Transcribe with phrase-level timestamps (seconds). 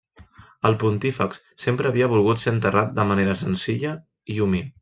[0.69, 3.97] El pontífex sempre havia volgut ser enterrat de manera senzilla
[4.37, 4.71] i humil.